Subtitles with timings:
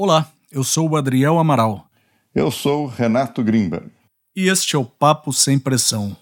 [0.00, 1.86] Olá, eu sou o Adriel Amaral.
[2.32, 3.90] Eu sou Renato Grimberg.
[4.36, 6.16] E este é o Papo Sem Pressão.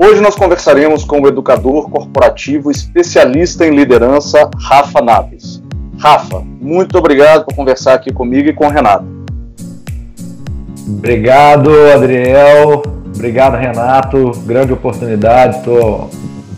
[0.00, 5.59] Hoje nós conversaremos com o educador corporativo especialista em liderança, Rafa Naves.
[6.00, 9.04] Rafa, muito obrigado por conversar aqui comigo e com o Renato.
[10.88, 12.82] Obrigado, Adriel.
[13.14, 14.32] Obrigado, Renato.
[14.46, 15.58] Grande oportunidade.
[15.58, 16.08] Estou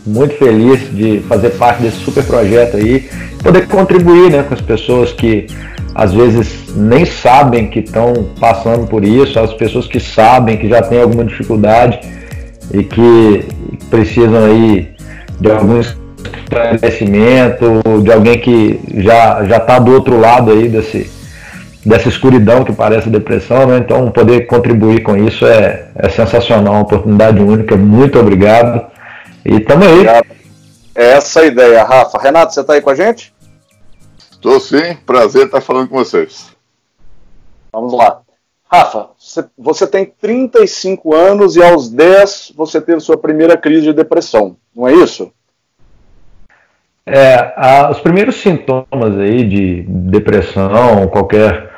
[0.05, 3.09] muito feliz de fazer parte desse super projeto aí,
[3.43, 5.47] poder contribuir né, com as pessoas que
[5.93, 10.81] às vezes nem sabem que estão passando por isso, as pessoas que sabem que já
[10.81, 11.99] têm alguma dificuldade
[12.73, 13.45] e que
[13.89, 14.89] precisam aí
[15.39, 15.81] de algum
[16.43, 21.09] esclarecimento, de alguém que já já está do outro lado aí desse
[21.85, 23.77] dessa escuridão que parece depressão, né?
[23.77, 27.75] Então poder contribuir com isso é, é sensacional, uma oportunidade única.
[27.75, 28.85] Muito obrigado
[29.45, 30.05] e tamo aí.
[30.95, 32.19] É essa a ideia, Rafa.
[32.19, 33.33] Renato, você está aí com a gente?
[34.31, 36.51] Estou sim, prazer estar falando com vocês.
[37.71, 38.21] Vamos lá.
[38.71, 39.09] Rafa,
[39.57, 44.87] você tem 35 anos e aos 10 você teve sua primeira crise de depressão, não
[44.87, 45.31] é isso?
[47.05, 51.69] É, a, os primeiros sintomas aí de depressão, qualquer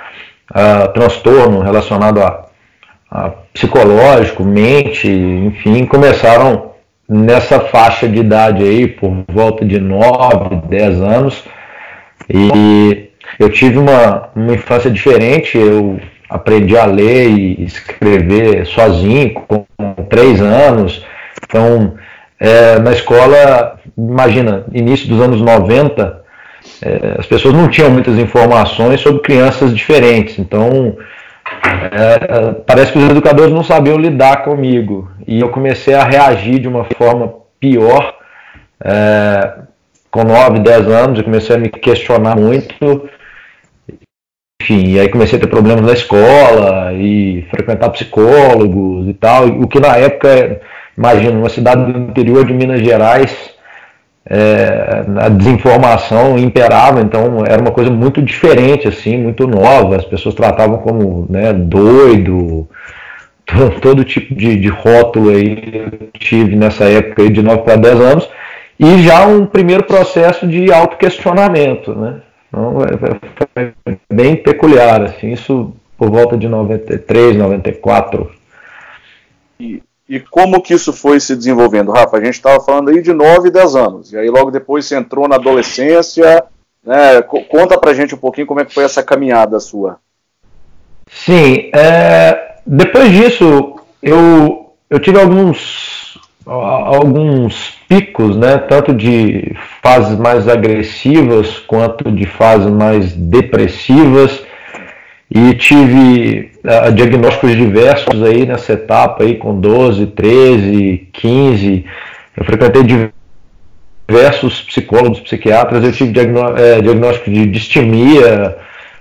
[0.49, 2.45] a, transtorno relacionado a,
[3.09, 6.73] a, psicológico, mente, enfim, começaram
[7.09, 11.43] nessa faixa de idade aí, por volta de 9, 10 anos.
[12.29, 13.09] E
[13.39, 19.65] eu tive uma, uma infância diferente, eu aprendi a ler e escrever sozinho com
[20.09, 21.05] três anos.
[21.43, 21.95] Então,
[22.39, 26.23] é, na escola, imagina, início dos anos 90,
[26.81, 30.37] é, as pessoas não tinham muitas informações sobre crianças diferentes.
[30.39, 30.97] Então,
[31.91, 35.09] é, parece que os educadores não sabiam lidar comigo.
[35.27, 38.15] E eu comecei a reagir de uma forma pior.
[38.83, 39.59] É,
[40.11, 43.09] com 9, 10 anos, eu comecei a me questionar muito
[44.61, 49.67] enfim, e aí comecei a ter problemas na escola e frequentar psicólogos e tal, o
[49.67, 50.59] que na época,
[50.97, 53.55] imagina, uma cidade do interior de Minas Gerais,
[54.27, 60.33] é, a desinformação imperava, então era uma coisa muito diferente, assim, muito nova, as pessoas
[60.33, 62.67] tratavam como né, doido,
[63.81, 68.01] todo, tipo de, de rótulo aí eu tive nessa época aí de 9 para 10
[68.01, 68.29] anos,
[68.79, 72.21] e já um primeiro processo de autoquestionamento, né?
[72.47, 72.77] Então,
[73.55, 78.29] é, é bem peculiar, assim, isso por volta de 93, 94.
[79.59, 82.17] E, e como que isso foi se desenvolvendo, Rafa?
[82.17, 85.27] A gente estava falando aí de 9, 10 anos, e aí logo depois você entrou
[85.27, 86.43] na adolescência,
[86.83, 87.21] né?
[87.21, 89.97] Conta pra gente um pouquinho como é que foi essa caminhada sua.
[91.09, 96.05] Sim, é, depois disso eu, eu tive alguns
[96.47, 104.43] alguns picos, né, tanto de fases mais agressivas quanto de fases mais depressivas
[105.29, 111.85] e tive uh, diagnósticos diversos aí nessa etapa aí com 12, 13, 15.
[112.35, 112.83] Eu frequentei
[114.07, 118.57] diversos psicólogos, psiquiatras, eu tive diagnó é, diagnóstico de distimia,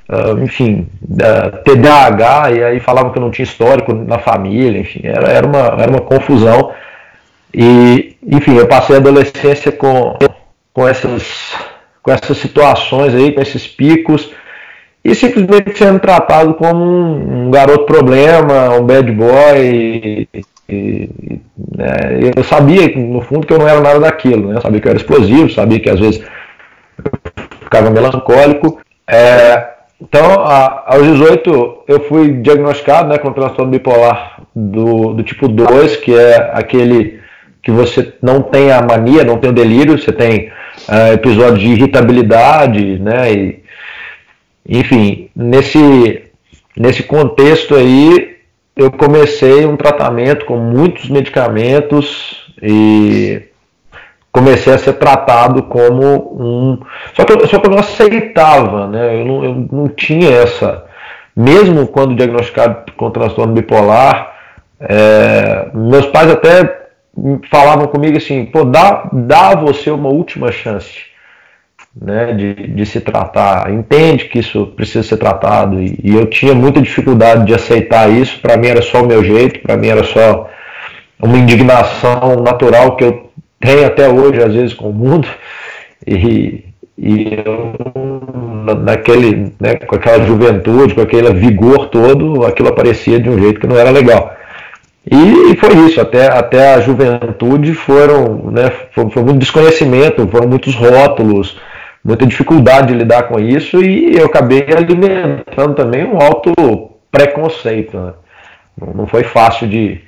[0.09, 5.01] uh, enfim, uh, TDAH, e aí falavam que eu não tinha histórico na família, enfim,
[5.03, 6.73] era, era, uma, era uma confusão.
[7.53, 10.17] E, enfim, eu passei a adolescência com,
[10.73, 11.55] com, essas,
[12.03, 14.31] com essas situações aí, com esses picos,
[15.05, 19.59] e simplesmente sendo tratado como um, um garoto problema, um bad boy.
[19.59, 20.29] E,
[20.67, 21.11] e,
[21.77, 24.49] né, eu sabia, no fundo, que eu não era nada daquilo.
[24.49, 24.57] Né?
[24.57, 26.25] Eu sabia que eu era explosivo, sabia que às vezes
[27.05, 27.11] eu
[27.61, 28.81] ficava melancólico.
[29.07, 35.49] É, então, a, aos 18, eu fui diagnosticado né, com transtorno bipolar do, do tipo
[35.49, 37.21] 2, que é aquele
[37.63, 40.51] que você não tem a mania, não tem o delírio, você tem
[40.89, 43.33] uh, episódios de irritabilidade, né?
[43.33, 43.64] E,
[44.67, 46.25] enfim, nesse,
[46.77, 48.37] nesse contexto aí,
[48.75, 53.43] eu comecei um tratamento com muitos medicamentos e
[54.33, 56.05] comecei a ser tratado como
[56.41, 56.81] um.
[57.15, 59.21] Só que eu, só que eu não aceitava, né?
[59.21, 60.85] Eu não, eu não tinha essa.
[61.37, 64.35] Mesmo quando diagnosticado com transtorno bipolar,
[64.81, 66.85] é, meus pais até
[67.51, 71.14] falavam comigo assim, pô, dá, dá a você uma última chance
[72.01, 76.55] né, de, de se tratar, entende que isso precisa ser tratado, e, e eu tinha
[76.55, 80.03] muita dificuldade de aceitar isso, para mim era só o meu jeito, para mim era
[80.03, 80.51] só
[81.23, 83.31] uma indignação natural que eu
[83.61, 85.29] tenho até hoje, às vezes, com o mundo,
[86.07, 86.65] e,
[86.99, 87.73] e eu,
[88.83, 93.67] naquele, né, com aquela juventude, com aquele vigor todo, aquilo aparecia de um jeito que
[93.67, 94.35] não era legal.
[95.11, 100.75] E foi isso, até, até a juventude foram, né, foi, foi muito desconhecimento, foram muitos
[100.75, 101.57] rótulos,
[102.05, 106.53] muita dificuldade de lidar com isso e eu acabei alimentando também um alto
[107.11, 107.97] preconceito.
[107.99, 108.13] Né?
[108.95, 110.01] Não foi fácil de,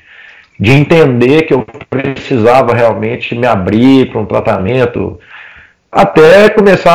[0.60, 5.18] de entender que eu precisava realmente me abrir para um tratamento,
[5.90, 6.94] até começar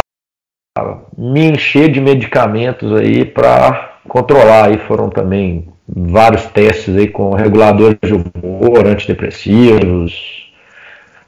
[0.77, 4.65] a me encher de medicamentos aí para controlar.
[4.65, 10.51] Aí foram também vários testes aí com reguladores de humor, antidepressivos,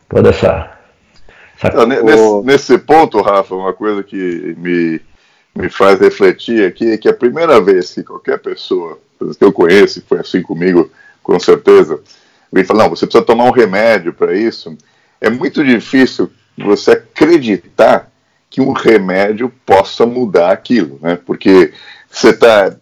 [0.07, 0.82] toda essa.
[1.65, 5.00] Então, nesse, nesse, ponto, Rafa, uma coisa que me,
[5.56, 10.04] me faz refletir aqui é que a primeira vez que qualquer pessoa que eu conheço,
[10.07, 12.00] foi assim comigo, com certeza,
[12.51, 14.77] vem falar: não, você precisa tomar um remédio para isso.
[15.21, 18.12] É muito difícil você acreditar
[18.50, 21.18] que um remédio possa mudar aquilo, né?
[21.25, 21.74] Porque
[22.10, 22.75] você está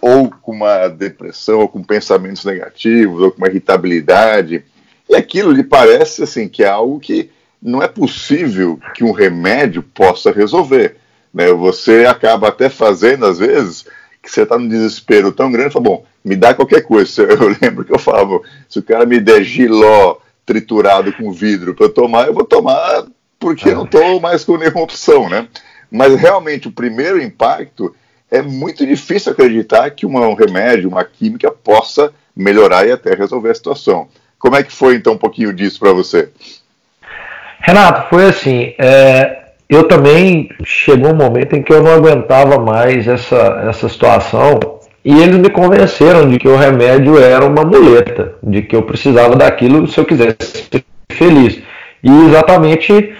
[0.00, 4.64] ou com uma depressão, ou com pensamentos negativos, ou com uma irritabilidade.
[5.08, 7.30] E aquilo lhe parece assim que é algo que
[7.64, 10.96] não é possível que um remédio possa resolver.
[11.32, 11.50] Né?
[11.52, 13.86] Você acaba até fazendo, às vezes,
[14.22, 17.22] que você está num desespero tão grande, fala, bom, me dá qualquer coisa.
[17.24, 21.88] Eu lembro que eu falava, se o cara me der giló triturado com vidro para
[21.88, 23.06] tomar, eu vou tomar
[23.38, 25.48] porque não estou mais com nenhuma opção, né?
[25.90, 27.94] Mas realmente o primeiro impacto
[28.30, 33.50] é muito difícil acreditar que uma, um remédio, uma química possa melhorar e até resolver
[33.50, 34.08] a situação.
[34.38, 36.30] Como é que foi então um pouquinho disso para você?
[37.64, 38.74] Renato, foi assim.
[38.78, 39.38] É,
[39.70, 44.60] eu também chegou um momento em que eu não aguentava mais essa, essa situação
[45.02, 49.34] e eles me convenceram de que o remédio era uma muleta, de que eu precisava
[49.34, 51.58] daquilo se eu quisesse ser feliz.
[52.02, 53.14] E exatamente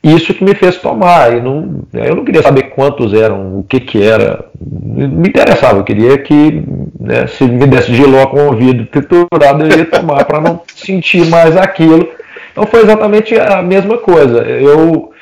[0.00, 1.36] isso que me fez tomar.
[1.36, 4.44] E não, eu não queria saber quantos eram, o que que era.
[4.60, 6.62] Me interessava, eu queria que
[7.00, 11.26] né, se me desse giló com o ouvido triturado, eu ia tomar para não sentir
[11.26, 12.08] mais aquilo.
[12.52, 14.40] Então foi exatamente a mesma coisa.
[14.42, 15.12] Eu,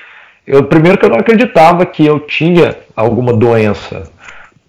[0.46, 4.04] eu primeiro que eu não acreditava que eu tinha alguma doença.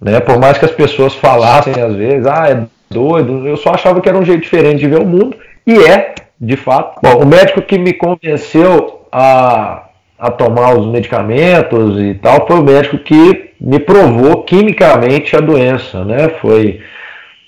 [0.01, 0.19] Né?
[0.19, 4.09] Por mais que as pessoas falassem às vezes, ah, é doido, eu só achava que
[4.09, 6.99] era um jeito diferente de ver o mundo, e é, de fato.
[7.01, 9.87] Bom, o médico que me convenceu a
[10.17, 16.03] a tomar os medicamentos e tal, foi o médico que me provou quimicamente a doença,
[16.03, 16.29] né?
[16.41, 16.79] Foi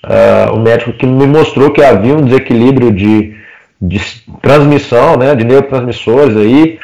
[0.06, 3.34] uh, o médico que me mostrou que havia um desequilíbrio de,
[3.80, 4.00] de
[4.42, 5.34] transmissão, né?
[5.34, 6.78] De neurotransmissores aí,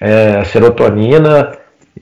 [0.00, 1.52] é, serotonina,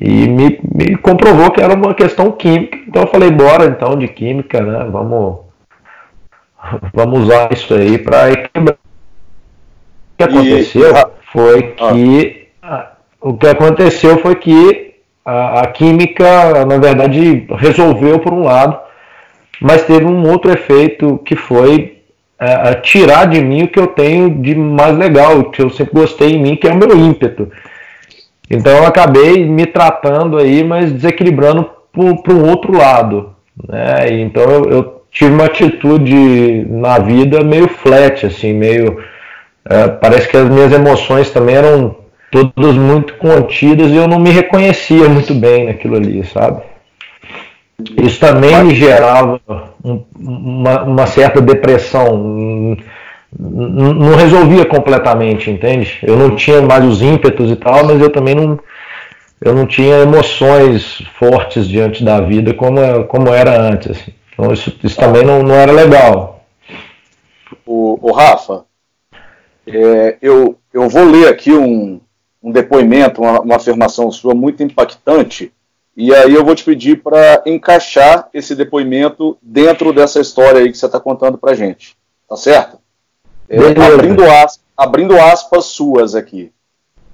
[0.01, 2.79] e me, me comprovou que era uma questão química.
[2.89, 4.87] Então eu falei, bora então de química, né?
[4.91, 5.41] Vamos,
[6.93, 8.77] vamos usar isso aí para equilibrar.
[8.77, 11.07] O que aconteceu e...
[11.33, 11.93] foi ah.
[11.93, 12.95] que ah
[13.25, 18.79] o que aconteceu foi que a, a, química, na verdade, resolveu por um lado,
[19.63, 22.03] mas teve um outro efeito que foi
[22.45, 25.95] é, tirar de mim o que eu tenho de mais legal, o que eu sempre
[25.95, 27.51] gostei em mim, que é o meu ímpeto.
[28.51, 33.35] Então eu acabei me tratando aí, mas desequilibrando para um outro lado.
[33.69, 34.21] Né?
[34.21, 38.99] Então eu, eu, tive uma atitude na vida meio flat, assim, meio.
[39.65, 41.97] É, parece que as minhas emoções também eram
[42.31, 46.63] todas muito contidas e eu não me reconhecia muito bem naquilo ali, sabe?
[48.03, 49.41] Isso também me gerava
[49.85, 52.77] um, uma, uma, certa depressão.
[53.37, 55.99] Não resolvia completamente, entende?
[56.03, 58.59] Eu não tinha mais os ímpetos e tal, mas eu também não,
[59.41, 63.91] eu não tinha emoções fortes diante da vida como, como era antes.
[63.91, 64.13] Assim.
[64.33, 66.45] Então isso, isso também não, não era legal.
[67.67, 68.65] O, o Rafa,
[69.67, 72.01] é, eu, eu vou ler aqui um,
[72.43, 75.53] um depoimento, uma, uma afirmação sua muito impactante,
[75.97, 80.77] e aí eu vou te pedir para encaixar esse depoimento dentro dessa história aí que
[80.77, 81.97] você está contando para gente.
[82.29, 82.79] Tá certo?
[83.49, 86.51] É, abrindo, aspas, abrindo aspas suas aqui.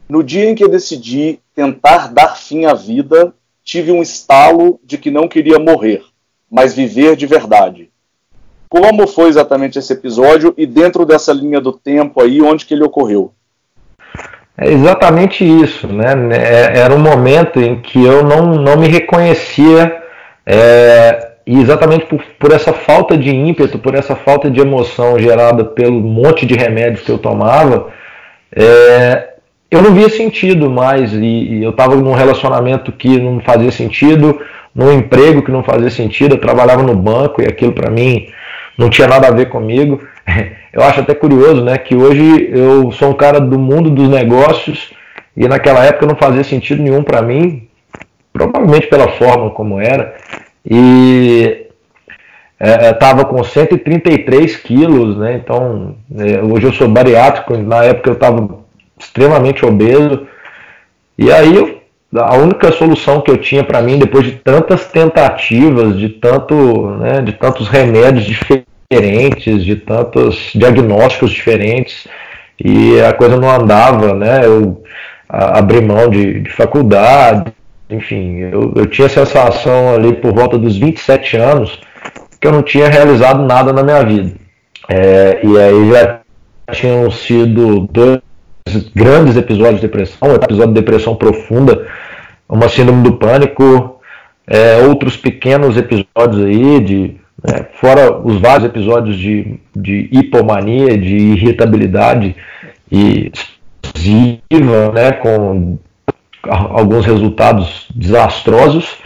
[0.09, 4.97] No dia em que eu decidi tentar dar fim à vida, tive um estalo de
[4.97, 6.03] que não queria morrer,
[6.51, 7.91] mas viver de verdade.
[8.69, 12.85] Como foi exatamente esse episódio e dentro dessa linha do tempo aí, onde que ele
[12.85, 13.35] ocorreu?
[14.57, 16.13] É exatamente isso, né?
[16.33, 20.03] É, era um momento em que eu não, não me reconhecia,
[20.45, 25.65] é, e exatamente por, por essa falta de ímpeto, por essa falta de emoção gerada
[25.65, 27.89] pelo monte de remédios que eu tomava,
[28.55, 29.31] é,
[29.71, 34.41] eu não via sentido mais, e, e eu estava num relacionamento que não fazia sentido,
[34.75, 38.29] num emprego que não fazia sentido, eu trabalhava no banco e aquilo para mim
[38.77, 40.03] não tinha nada a ver comigo.
[40.73, 44.93] Eu acho até curioso, né, que hoje eu sou um cara do mundo dos negócios
[45.37, 47.69] e naquela época não fazia sentido nenhum para mim,
[48.33, 50.15] provavelmente pela forma como era,
[50.65, 51.67] e
[52.61, 55.35] estava é, é com 133 quilos, né?
[55.35, 58.61] Então, é, hoje eu sou bariátrico, na época eu estava
[58.99, 60.27] extremamente obeso.
[61.17, 61.81] E aí eu,
[62.15, 67.23] a única solução que eu tinha para mim, depois de tantas tentativas, de, tanto, né,
[67.23, 72.09] de tantos remédios diferentes, de tantos diagnósticos diferentes,
[72.59, 74.45] e a coisa não andava, né?
[74.45, 74.83] Eu
[75.29, 77.53] abri mão de, de faculdade,
[77.89, 81.81] enfim, eu, eu tinha a sensação ali por volta dos 27 anos
[82.41, 84.33] que eu não tinha realizado nada na minha vida.
[84.89, 86.21] É, e aí já
[86.73, 88.21] tinham sido dois
[88.93, 91.87] grandes episódios de depressão, um episódio de depressão profunda,
[92.49, 94.01] uma síndrome do pânico,
[94.49, 101.17] é, outros pequenos episódios aí, de, né, fora os vários episódios de, de hipomania, de
[101.17, 102.37] irritabilidade
[102.91, 105.79] e explosiva, né, com
[106.49, 108.97] alguns resultados desastrosos,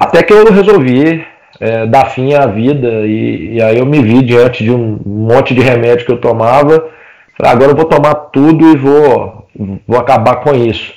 [0.00, 1.24] até que eu resolvi
[1.60, 2.88] é, dar fim à vida.
[3.06, 6.88] E, e, aí eu me vi diante de um monte de remédio que eu tomava.
[7.36, 9.46] Falei, agora eu vou tomar tudo e vou,
[9.86, 10.94] vou acabar com isso.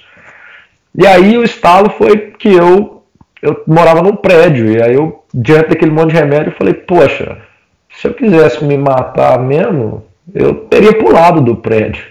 [0.98, 3.04] E aí o estalo foi que eu,
[3.42, 4.72] eu morava num prédio.
[4.72, 7.38] E aí eu, diante daquele monte de remédio, eu falei, poxa,
[7.90, 12.04] se eu quisesse me matar mesmo, eu teria pulado do prédio.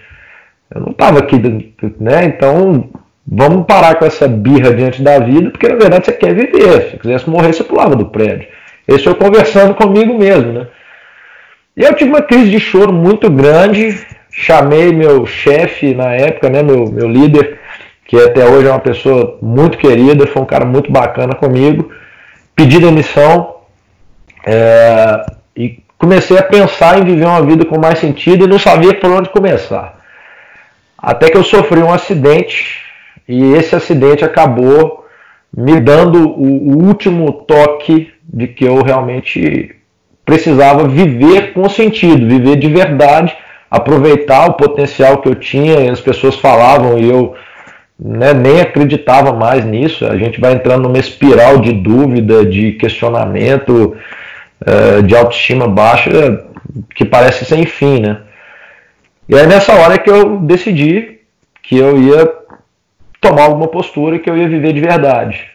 [0.73, 1.37] Eu não estava aqui,
[1.99, 2.25] né?
[2.25, 2.89] Então
[3.25, 6.89] Vamos parar com essa birra diante da vida, porque na verdade você quer viver.
[6.91, 8.47] Se quisesse morrer, você pulava do prédio.
[8.87, 10.67] Esse eu conversando comigo mesmo, né?
[11.75, 13.97] E eu tive uma crise de choro muito grande.
[14.29, 17.59] Chamei meu chefe na época, né, meu, meu líder,
[18.05, 21.89] que até hoje é uma pessoa muito querida, foi um cara muito bacana comigo.
[22.55, 23.55] Pedi demissão
[24.45, 28.93] é, e comecei a pensar em viver uma vida com mais sentido e não sabia
[28.93, 29.99] por onde começar.
[30.97, 32.81] Até que eu sofri um acidente
[33.27, 35.05] e esse acidente acabou
[35.55, 39.75] me dando o, o último toque de que eu realmente
[40.25, 43.35] precisava viver com sentido, viver de verdade,
[43.69, 47.35] aproveitar o potencial que eu tinha, e as pessoas falavam e eu
[48.03, 50.05] né, nem acreditava mais nisso.
[50.05, 53.95] A gente vai entrando numa espiral de dúvida, de questionamento,
[54.61, 56.45] uh, de autoestima baixa,
[56.93, 58.17] que parece sem fim, né?
[59.29, 61.19] E aí nessa hora que eu decidi
[61.61, 62.29] que eu ia
[63.21, 65.45] tomar alguma postura que eu ia viver de verdade.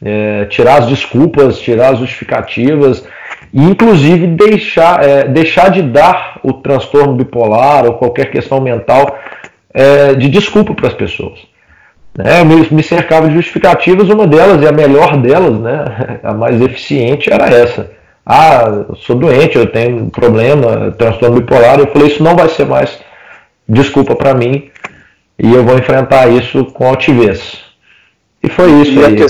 [0.00, 3.04] É, tirar as desculpas, tirar as justificativas,
[3.52, 9.18] e inclusive deixar, é, deixar de dar o transtorno bipolar ou qualquer questão mental
[9.72, 11.55] é, de desculpa para as pessoas.
[12.16, 12.40] Né?
[12.40, 16.60] Eu me, me cercava de justificativas, uma delas, e a melhor delas, né, a mais
[16.60, 17.90] eficiente, era essa.
[18.24, 21.78] Ah, eu sou doente, eu tenho um problema, transtorno bipolar.
[21.78, 22.98] Eu falei, isso não vai ser mais
[23.68, 24.70] desculpa para mim,
[25.38, 27.58] e eu vou enfrentar isso com altivez.
[28.42, 29.14] E foi isso e aí.
[29.14, 29.26] A, que,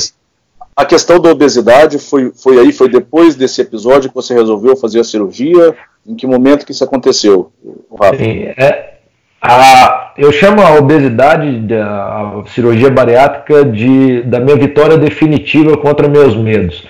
[0.76, 5.00] a, questão da obesidade foi, foi aí, foi depois desse episódio que você resolveu fazer
[5.00, 5.74] a cirurgia?
[6.06, 7.52] Em que momento que isso aconteceu,
[7.98, 8.16] Rafa?
[8.16, 8.94] Sim, é,
[9.42, 16.36] a, eu chamo a obesidade, a cirurgia bariátrica, de, da minha vitória definitiva contra meus
[16.36, 16.86] medos.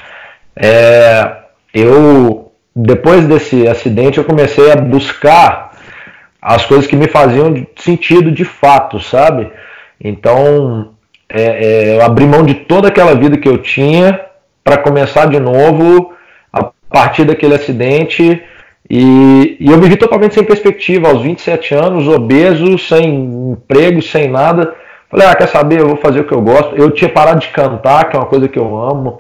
[0.55, 1.33] É,
[1.75, 5.73] eu, depois desse acidente, eu comecei a buscar
[6.41, 9.51] as coisas que me faziam sentido de fato, sabe?
[10.01, 10.93] Então,
[11.29, 14.21] é, é, eu abri mão de toda aquela vida que eu tinha
[14.63, 16.15] para começar de novo
[16.53, 18.43] a partir daquele acidente.
[18.89, 24.29] E, e, eu me vi totalmente sem perspectiva, aos 27 anos, obeso, sem emprego, sem
[24.29, 24.75] nada.
[25.11, 26.75] Falei, ah, quer saber, eu vou fazer o que eu gosto.
[26.77, 29.17] Eu tinha parado de cantar, que é uma coisa que eu amo.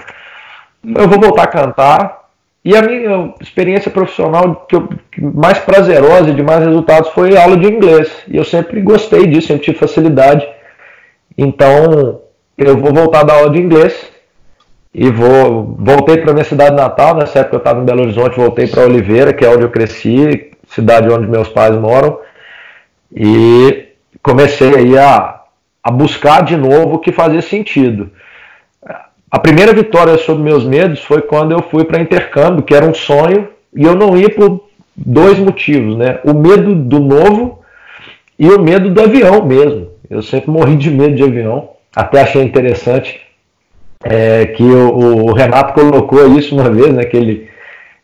[0.84, 2.26] Eu vou voltar a cantar.
[2.64, 4.88] E a minha experiência profissional que eu,
[5.20, 8.10] mais prazerosa e de mais resultados foi aula de inglês.
[8.26, 10.46] E eu sempre gostei disso, sempre tive facilidade.
[11.38, 12.20] Então,
[12.58, 14.15] eu vou voltar da aula de inglês
[14.98, 17.14] e vou voltei para minha cidade natal.
[17.14, 20.52] Nessa época eu estava em Belo Horizonte, voltei para Oliveira, que é onde eu cresci,
[20.68, 22.18] cidade onde meus pais moram.
[23.14, 23.88] E
[24.22, 25.42] comecei aí a,
[25.82, 28.10] a buscar de novo o que fazia sentido.
[29.30, 32.94] A primeira vitória sobre meus medos foi quando eu fui para intercâmbio, que era um
[32.94, 34.64] sonho, e eu não ia por
[34.96, 36.20] dois motivos, né?
[36.24, 37.60] O medo do novo
[38.38, 39.88] e o medo do avião mesmo.
[40.08, 41.68] Eu sempre morri de medo de avião.
[41.94, 43.25] Até achei interessante
[44.04, 47.04] é, que o, o, Renato colocou isso uma vez, né?
[47.04, 47.50] Que ele,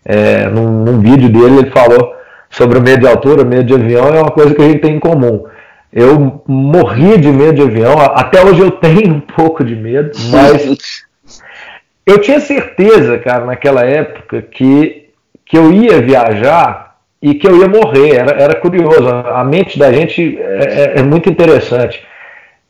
[0.04, 2.14] é, num, num vídeo dele, ele falou
[2.50, 4.96] sobre o medo de altura, medo de avião é uma coisa que a gente tem
[4.96, 5.44] em comum.
[5.92, 11.04] Eu morria de medo de avião, até hoje eu tenho um pouco de medo, mas
[12.06, 15.08] eu tinha certeza, cara, naquela época, que,
[15.44, 18.16] que eu ia viajar e que eu ia morrer.
[18.16, 19.08] Era, era curioso.
[19.08, 22.02] A mente da gente é, é, é muito interessante.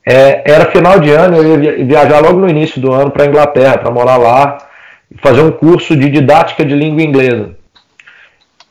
[0.04, 3.26] É, era final de ano, eu ia viajar logo no início do ano para a
[3.26, 4.58] Inglaterra, para morar lá,
[5.20, 7.50] fazer um curso de didática de língua inglesa.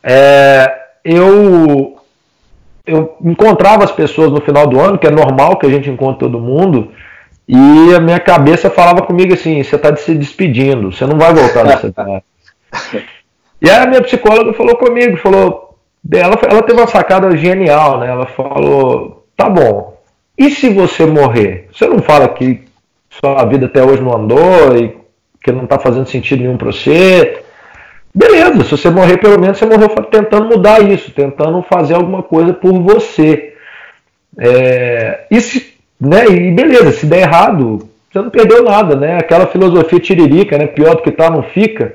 [0.02, 0.72] É,
[1.04, 1.96] eu,
[2.86, 6.20] eu encontrava as pessoas no final do ano, que é normal que a gente encontre
[6.20, 6.92] todo mundo,
[7.48, 11.64] e a minha cabeça falava comigo assim: você está se despedindo, você não vai voltar
[11.64, 11.94] viagem.
[13.60, 15.78] e aí a minha psicóloga falou comigo, falou,
[16.12, 18.08] ela, ela teve uma sacada genial, né?
[18.08, 19.91] Ela falou: tá bom,
[20.36, 21.68] e se você morrer?
[21.72, 22.62] Você não fala que
[23.10, 24.96] sua vida até hoje não andou e
[25.42, 27.42] que não está fazendo sentido nenhum para você?
[28.14, 32.52] Beleza, se você morrer, pelo menos você morreu tentando mudar isso, tentando fazer alguma coisa
[32.52, 33.54] por você.
[34.38, 39.18] É, e, se, né, e beleza, se der errado, você não perdeu nada, né?
[39.18, 40.66] Aquela filosofia tiririca, né?
[40.66, 41.94] Pior do que tá, não fica.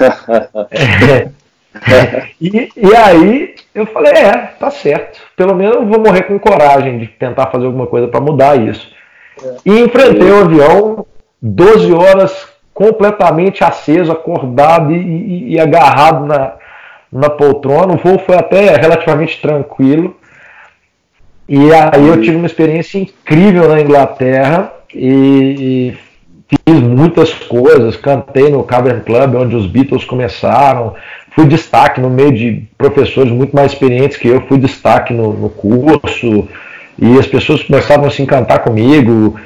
[0.70, 1.28] é,
[2.40, 5.20] e, e aí eu falei, é, tá certo.
[5.36, 8.92] Pelo menos eu vou morrer com coragem de tentar fazer alguma coisa para mudar isso.
[9.42, 9.56] É.
[9.64, 11.06] E enfrentei o avião
[11.40, 16.52] 12 horas completamente aceso, acordado e, e, e agarrado na,
[17.10, 17.94] na poltrona.
[17.94, 20.16] O voo foi até relativamente tranquilo.
[21.48, 25.92] E aí eu tive uma experiência incrível na Inglaterra e,
[26.48, 27.96] e fiz muitas coisas.
[27.96, 30.94] Cantei no Cavern Club, onde os Beatles começaram.
[31.34, 34.42] Fui destaque no meio de professores muito mais experientes que eu.
[34.42, 36.48] Fui destaque no, no curso.
[36.98, 39.38] E as pessoas começaram a se encantar comigo.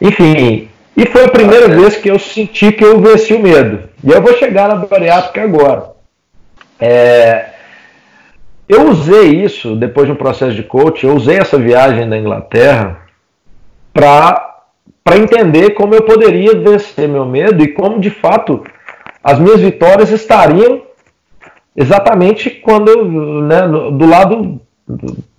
[0.00, 3.84] Enfim, e foi a primeira vez que eu senti que eu venci o medo.
[4.02, 5.92] E eu vou chegar na bariátrica agora.
[6.80, 7.46] É,
[8.68, 13.00] eu usei isso, depois de um processo de coach, eu usei essa viagem da Inglaterra
[13.92, 18.64] para entender como eu poderia vencer meu medo e como, de fato,
[19.22, 20.82] as minhas vitórias estariam
[21.76, 24.60] exatamente quando, né, do lado,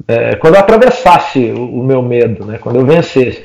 [0.07, 3.43] é, quando eu atravessasse o, meu medo, né, quando eu vencesse.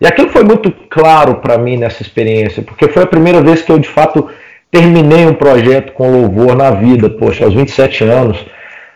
[0.00, 3.72] E aquilo foi muito claro para mim nessa experiência, porque foi a primeira vez que
[3.72, 4.28] eu de fato
[4.70, 8.46] terminei um projeto com louvor na vida, poxa, aos 27 anos.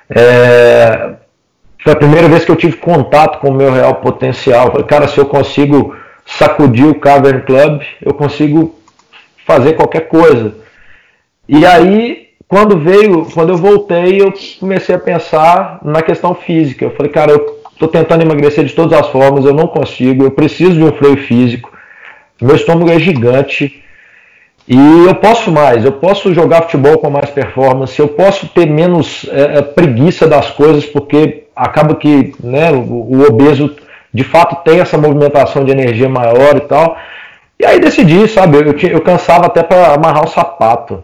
[0.09, 1.15] É...
[1.83, 4.71] Foi a primeira vez que eu tive contato com o meu real potencial.
[4.71, 8.79] Falei, cara, se eu consigo sacudir o Cavern Club, eu consigo
[9.45, 10.55] fazer qualquer coisa.
[11.49, 16.85] E aí, quando veio, quando eu voltei, eu comecei a pensar na questão física.
[16.85, 20.31] Eu falei, cara, eu Estou tentando emagrecer de todas as formas, eu não consigo, eu
[20.31, 21.69] preciso de um freio físico.
[22.41, 23.83] Meu estômago é gigante
[24.69, 29.29] e eu posso mais, eu posso jogar futebol com mais performance, eu posso ter menos
[29.33, 33.75] é, preguiça das coisas, porque acaba que né, o, o obeso
[34.15, 36.97] de fato tem essa movimentação de energia maior e tal.
[37.59, 41.03] E aí decidi, sabe, eu, eu, eu cansava até para amarrar o sapato.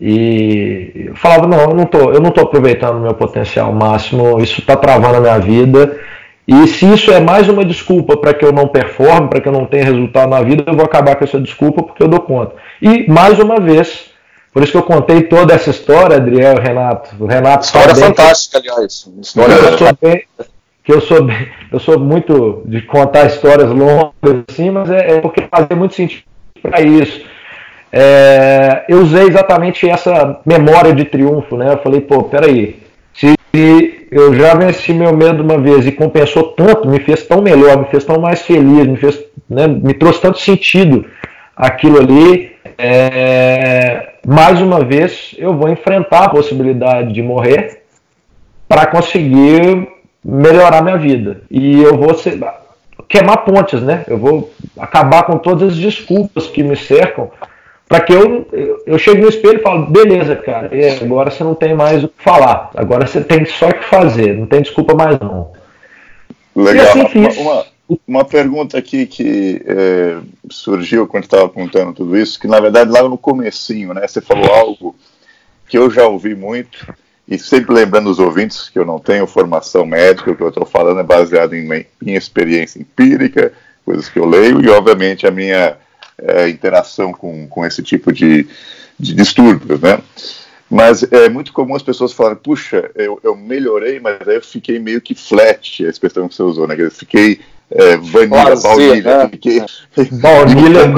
[0.00, 4.40] E eu falava, não, eu não tô, eu não tô aproveitando o meu potencial máximo,
[4.40, 5.98] isso está travando a minha vida.
[6.46, 9.52] E se isso é mais uma desculpa para que eu não performe, para que eu
[9.52, 12.54] não tenha resultado na vida, eu vou acabar com essa desculpa porque eu dou conta.
[12.80, 14.06] E mais uma vez,
[14.52, 17.26] por isso que eu contei toda essa história, Adriel, Renato.
[17.26, 19.10] Renato história fantástica, aliás.
[19.20, 20.22] História que eu sou bem,
[20.84, 21.18] que eu sou,
[21.72, 26.22] eu sou muito de contar histórias longas assim, mas é, é porque fazia muito sentido
[26.62, 27.20] para isso
[27.92, 31.72] é, eu usei exatamente essa memória de triunfo, né?
[31.72, 32.80] Eu falei, pô, peraí,
[33.12, 37.78] se eu já venci meu medo uma vez e compensou tanto, me fez tão melhor,
[37.78, 41.04] me fez tão mais feliz, me fez, né, me trouxe tanto sentido
[41.56, 47.82] aquilo ali, é, mais uma vez eu vou enfrentar a possibilidade de morrer
[48.68, 49.88] para conseguir
[50.24, 51.42] melhorar minha vida.
[51.50, 52.38] E eu vou ser,
[53.08, 54.04] queimar pontes, né?
[54.06, 57.30] Eu vou acabar com todas as desculpas que me cercam
[57.88, 58.46] para que eu,
[58.86, 60.70] eu chegue no espelho e falo, beleza, cara,
[61.00, 64.36] agora você não tem mais o que falar, agora você tem só o que fazer,
[64.36, 65.50] não tem desculpa mais não.
[66.54, 66.84] Legal.
[66.84, 67.36] E assim fiz.
[67.38, 67.64] Uma,
[68.06, 70.18] uma pergunta aqui que é,
[70.50, 74.52] surgiu quando estava contando tudo isso, que na verdade lá no comecinho, né, você falou
[74.52, 74.94] algo
[75.66, 76.94] que eu já ouvi muito,
[77.26, 80.66] e sempre lembrando os ouvintes que eu não tenho formação médica, o que eu estou
[80.66, 81.66] falando é baseado em
[82.00, 85.76] minha experiência empírica, coisas que eu leio, e obviamente a minha
[86.20, 88.46] é, interação com, com esse tipo de,
[88.98, 90.00] de distúrbios, né?
[90.70, 94.78] Mas é muito comum as pessoas falarem, puxa, eu, eu melhorei, mas aí eu fiquei
[94.78, 96.74] meio que flat, a expressão que você usou, né?
[96.76, 99.28] Eu fiquei é, vanilla, baunilha, né?
[99.30, 99.62] fiquei...
[100.20, 100.80] baunilha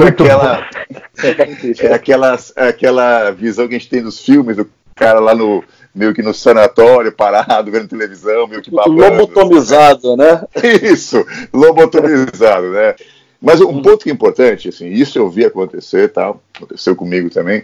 [1.79, 5.33] é aquela, é aquela, aquela visão que a gente tem dos filmes, do cara lá
[5.33, 8.95] no, meio que no sanatório, parado, vendo televisão, meio que babando.
[8.95, 10.43] Lobotomizado, né?
[10.83, 12.95] Isso, lobotomizado, né?
[13.41, 13.81] Mas um uhum.
[13.81, 17.63] ponto que é importante, assim, isso eu vi acontecer, tal, aconteceu comigo também,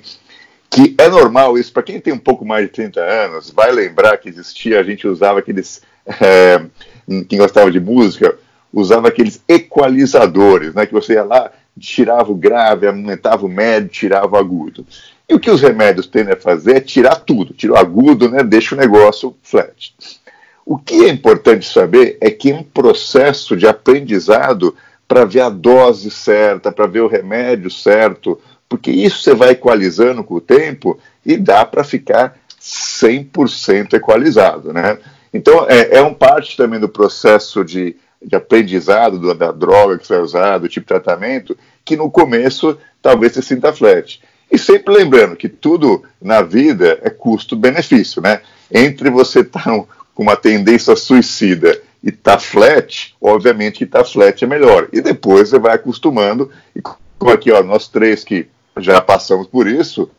[0.70, 4.18] que é normal isso, para quem tem um pouco mais de 30 anos, vai lembrar
[4.18, 5.82] que existia, a gente usava aqueles,
[6.20, 6.66] é,
[7.30, 8.36] quem gostava de música,
[8.74, 14.36] usava aqueles equalizadores, né, que você ia lá, tirava o grave, aumentava o médio, tirava
[14.36, 14.86] o agudo.
[15.30, 18.44] E o que os remédios tendem a fazer é tirar tudo, tira o agudo, né,
[18.44, 19.94] deixa o negócio flat.
[20.66, 24.76] O que é importante saber é que um processo de aprendizado
[25.08, 30.24] para ver a dose certa, para ver o remédio certo, porque isso você vai equalizando
[30.24, 34.98] com o tempo e dá para ficar 100% equalizado, né?
[35.34, 40.06] Então, é, é um parte também do processo de, de aprendizado do, da droga que
[40.06, 44.22] você vai usar, do tipo de tratamento, que no começo talvez você sinta flat.
[44.52, 48.42] E sempre lembrando que tudo na vida é custo-benefício, né?
[48.72, 54.44] Entre você estar tá com uma tendência suicida e tá flat, obviamente que tá flat
[54.44, 54.88] é melhor.
[54.94, 59.68] E depois você vai acostumando, e como aqui, ó, nós três que já passamos por
[59.68, 60.10] isso,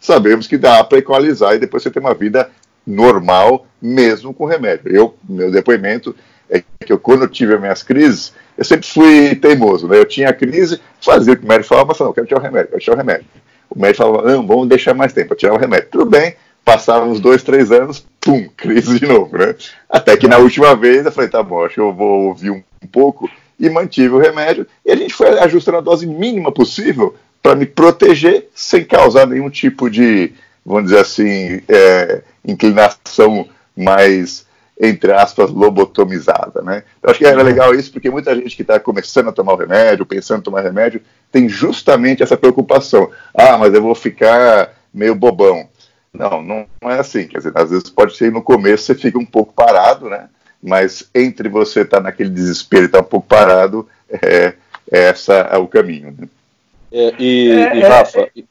[0.00, 2.50] sabemos que dá para equalizar e depois você tem uma vida
[2.86, 4.90] normal, mesmo com remédio.
[4.90, 6.14] Eu, meu depoimento
[6.48, 9.98] é que eu, quando eu tive as minhas crises, eu sempre fui teimoso, né?
[9.98, 12.40] Eu tinha a crise, fazia o que o médico falava, mas não, eu quero tirar
[12.40, 13.26] o remédio, quero tirar o remédio.
[13.68, 15.88] O médico falava, não, vamos deixar mais tempo para tirar o remédio.
[15.90, 19.54] Tudo bem, passaram uns dois, três anos, pum, crise de novo, né?
[19.88, 22.62] Até que na última vez eu falei, tá bom, acho que eu vou ouvir um,
[22.82, 24.66] um pouco e mantive o remédio.
[24.84, 29.48] E a gente foi ajustando a dose mínima possível para me proteger sem causar nenhum
[29.48, 34.44] tipo de, vamos dizer assim, é, inclinação mais,
[34.78, 36.82] entre aspas, lobotomizada, né?
[37.02, 39.56] Eu acho que era legal isso porque muita gente que está começando a tomar o
[39.56, 41.00] remédio, pensando em tomar remédio,
[41.32, 43.10] tem justamente essa preocupação.
[43.32, 45.66] Ah, mas eu vou ficar meio bobão.
[46.18, 47.28] Não, não é assim.
[47.28, 50.28] Quer dizer, às vezes pode ser no começo você fica um pouco parado, né?
[50.62, 54.54] Mas entre você estar tá naquele desespero e estar tá um pouco parado, é,
[54.90, 56.14] é essa é o caminho.
[56.18, 56.28] Né?
[56.90, 58.42] É, e, é, e, é, Rafa, é.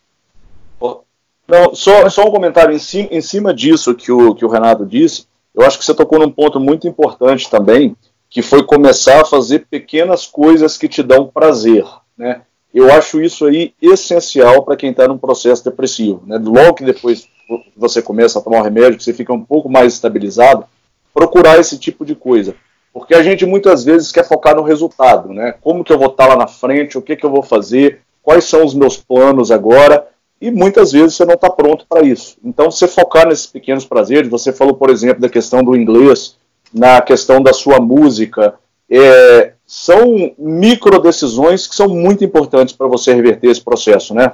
[1.48, 4.86] não, só, só um comentário em cima, em cima disso que o, que o Renato
[4.86, 5.26] disse.
[5.54, 7.96] Eu acho que você tocou num ponto muito importante também,
[8.30, 11.84] que foi começar a fazer pequenas coisas que te dão prazer,
[12.18, 12.42] né?
[12.74, 16.38] Eu acho isso aí essencial para quem está num processo depressivo, né?
[16.38, 17.28] Logo que depois
[17.76, 20.66] você começa a tomar um remédio, que você fica um pouco mais estabilizado,
[21.14, 22.56] procurar esse tipo de coisa.
[22.94, 25.54] Porque a gente muitas vezes quer focar no resultado, né?
[25.62, 28.46] Como que eu vou estar lá na frente, o que, que eu vou fazer, quais
[28.46, 30.08] são os meus planos agora,
[30.42, 32.38] e muitas vezes você não está pronto para isso.
[32.44, 36.36] Então, você focar nesses pequenos prazeres, você falou, por exemplo, da questão do inglês,
[36.74, 38.56] na questão da sua música,
[38.90, 44.34] é, são micro decisões que são muito importantes para você reverter esse processo, né?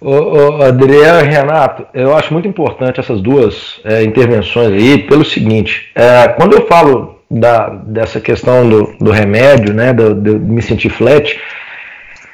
[0.00, 5.90] Ô, ô, Adriano Renato, eu acho muito importante essas duas é, intervenções aí, pelo seguinte:
[5.94, 10.90] é, quando eu falo da, dessa questão do, do remédio, né, do, de me sentir
[10.90, 11.40] flat,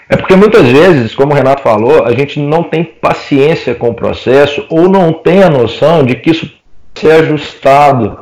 [0.08, 3.94] é porque muitas vezes, como o Renato falou, a gente não tem paciência com o
[3.94, 6.52] processo ou não tem a noção de que isso
[6.94, 8.18] ser ajustado.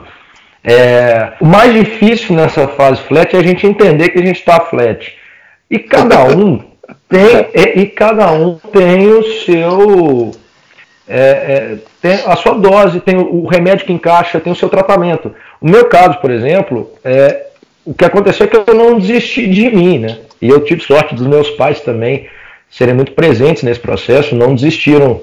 [0.62, 4.60] É, o mais difícil nessa fase flat é a gente entender que a gente está
[4.60, 5.14] flat.
[5.70, 6.69] E cada um
[7.10, 10.30] tem, e, e, cada um tem o seu.
[11.08, 15.34] É, é, tem a sua dose, tem o remédio que encaixa, tem o seu tratamento.
[15.60, 17.46] O meu caso, por exemplo, é,
[17.84, 20.18] o que aconteceu é que eu não desisti de mim, né?
[20.40, 22.28] E eu tive sorte dos meus pais também
[22.70, 25.20] serem muito presentes nesse processo, não desistiram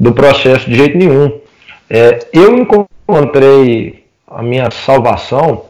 [0.00, 1.38] do processo de jeito nenhum.
[1.90, 5.66] É, eu encontrei a minha salvação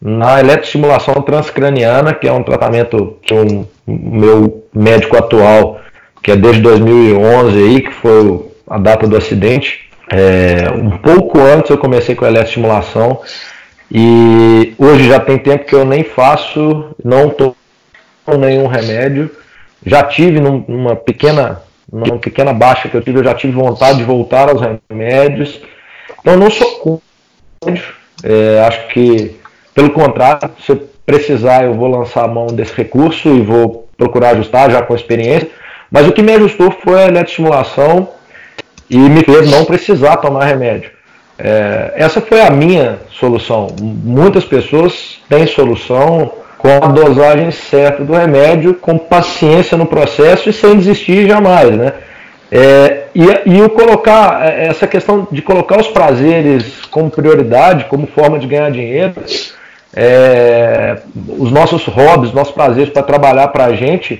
[0.00, 5.80] na eletroestimulação transcraniana, que é um tratamento que o meu médico atual,
[6.22, 11.70] que é desde 2011 aí, que foi a data do acidente, é, um pouco antes
[11.70, 13.20] eu comecei com a eletroestimulação
[13.90, 17.56] e hoje já tem tempo que eu nem faço, não estou
[18.38, 19.30] nenhum remédio.
[19.84, 24.04] Já tive numa pequena, numa pequena baixa que eu tive, eu já tive vontade de
[24.04, 25.60] voltar aos remédios.
[26.20, 27.82] Então não sou contra.
[28.22, 29.36] É, acho que,
[29.74, 34.70] pelo contrário, eu precisar, eu vou lançar a mão desse recurso e vou procurar ajustar
[34.70, 35.48] já com experiência.
[35.90, 38.08] Mas o que me ajustou foi a eletroestimulação
[38.88, 40.90] e me fez não precisar tomar remédio.
[41.38, 43.68] É, essa foi a minha solução.
[43.78, 50.52] Muitas pessoas têm solução com a dosagem certa do remédio, com paciência no processo e
[50.52, 51.92] sem desistir jamais, né?
[52.50, 58.06] É, e, e o colocar é, essa questão de colocar os prazeres como prioridade, como
[58.06, 59.14] forma de ganhar dinheiro,
[59.94, 60.98] é,
[61.38, 64.18] os nossos hobbies, nossos prazeres para trabalhar para a gente,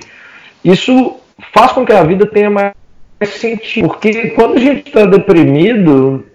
[0.63, 1.17] isso
[1.53, 2.73] faz com que a vida tenha mais
[3.25, 3.87] sentido.
[3.87, 6.25] Porque quando a gente está deprimido,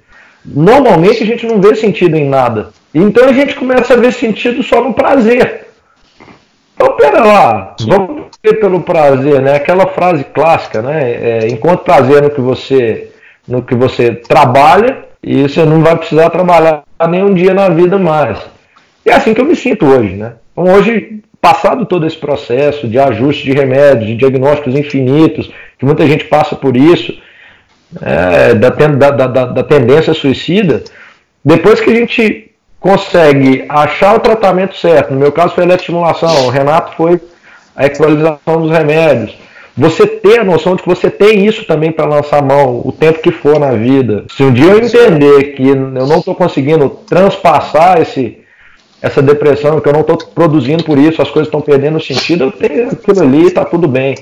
[0.44, 2.70] normalmente a gente não vê sentido em nada.
[2.94, 5.66] Então a gente começa a ver sentido só no prazer.
[6.74, 9.56] Então, pera lá, vamos ter pelo prazer, né?
[9.56, 11.10] Aquela frase clássica, né?
[11.10, 13.10] É, enquanto prazer no que você
[13.46, 18.38] no que você trabalha e você não vai precisar trabalhar nenhum dia na vida mais.
[19.08, 20.34] E é assim que eu me sinto hoje, né?
[20.52, 26.06] Então, hoje, passado todo esse processo de ajuste de remédios, de diagnósticos infinitos, que muita
[26.06, 27.18] gente passa por isso,
[28.02, 30.84] é, da, da, da, da tendência suicida,
[31.42, 36.44] depois que a gente consegue achar o tratamento certo, no meu caso foi a eletroestimulação,
[36.46, 37.18] o Renato foi
[37.74, 39.34] a equalização dos remédios,
[39.74, 43.22] você ter a noção de que você tem isso também para lançar mão o tempo
[43.22, 44.26] que for na vida.
[44.36, 48.37] Se um dia eu entender que eu não estou conseguindo transpassar esse,
[49.00, 52.52] essa depressão, que eu não estou produzindo por isso, as coisas estão perdendo sentido, eu
[52.52, 54.16] tenho aquilo ali, está tudo bem.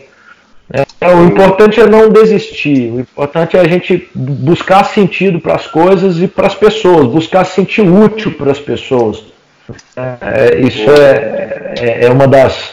[1.00, 5.66] É, o importante é não desistir, o importante é a gente buscar sentido para as
[5.66, 9.22] coisas e para as pessoas, buscar sentir útil para as pessoas.
[9.96, 12.72] É, isso é, é, é, uma das,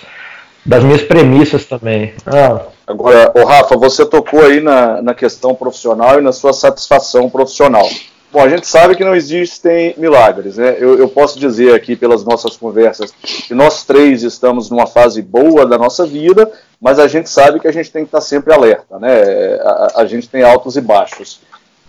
[0.65, 2.13] das minhas premissas também.
[2.25, 2.61] Ah.
[2.85, 7.87] Agora, o Rafa, você tocou aí na, na questão profissional e na sua satisfação profissional.
[8.33, 10.75] Bom, a gente sabe que não existem milagres, né?
[10.79, 15.67] Eu, eu, posso dizer aqui pelas nossas conversas que nós três estamos numa fase boa
[15.67, 18.97] da nossa vida, mas a gente sabe que a gente tem que estar sempre alerta,
[18.97, 19.21] né?
[19.61, 21.41] A, a gente tem altos e baixos.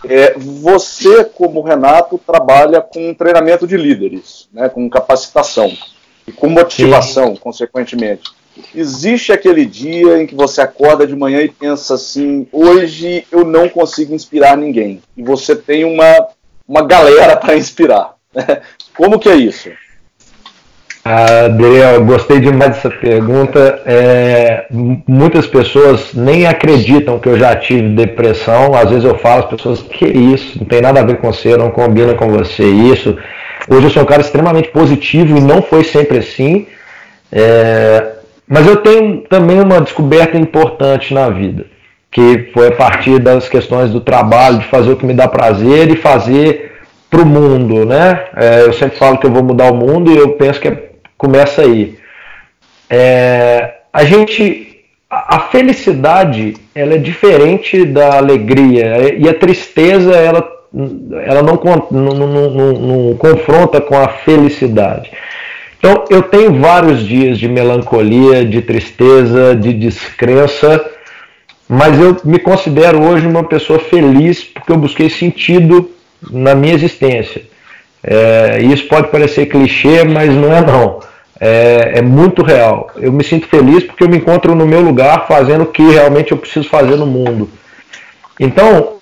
[0.07, 4.69] É, você, como Renato, trabalha com treinamento de líderes, né?
[4.69, 5.75] Com capacitação
[6.27, 7.41] e com motivação, Sim.
[7.41, 8.35] consequentemente.
[8.73, 13.67] Existe aquele dia em que você acorda de manhã e pensa assim: hoje eu não
[13.67, 15.01] consigo inspirar ninguém.
[15.17, 16.27] E você tem uma,
[16.67, 18.15] uma galera para inspirar.
[18.95, 19.69] Como que é isso?
[21.03, 23.79] Adriel, gostei demais dessa pergunta.
[23.85, 24.65] É,
[25.07, 28.73] muitas pessoas nem acreditam que eu já tive depressão.
[28.73, 30.57] Às vezes eu falo, as pessoas, que isso?
[30.57, 33.15] Não tem nada a ver com você, não combina com você isso.
[33.69, 36.65] Hoje eu sou um cara extremamente positivo e não foi sempre assim.
[37.31, 38.13] É,
[38.47, 41.65] mas eu tenho também uma descoberta importante na vida,
[42.15, 45.91] que foi a partir das questões do trabalho, de fazer o que me dá prazer
[45.91, 46.71] e fazer
[47.09, 48.27] para o mundo, né?
[48.37, 50.91] É, eu sempre falo que eu vou mudar o mundo e eu penso que é,
[51.17, 51.97] começa aí.
[52.89, 60.49] É, a gente, a, felicidade, ela é diferente da alegria e a tristeza, ela,
[61.25, 61.59] ela não,
[61.91, 65.11] não, não, não, não confronta com a felicidade.
[65.77, 70.94] Então, eu tenho vários dias de melancolia, de tristeza, de descrença,
[71.67, 75.89] mas eu me considero hoje uma pessoa feliz porque eu busquei sentido
[76.31, 77.41] na minha existência.
[78.03, 80.99] É, isso pode parecer clichê, mas não é não.
[81.39, 82.91] É, é, muito real.
[82.95, 86.31] Eu me sinto feliz porque eu me encontro no meu lugar fazendo o que realmente
[86.31, 87.49] eu preciso fazer no mundo.
[88.39, 88.95] Então,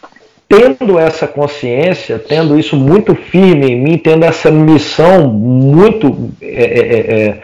[0.47, 6.79] tendo essa consciência, tendo isso muito firme em mim, tendo essa missão muito é, é,
[6.79, 7.37] é, é,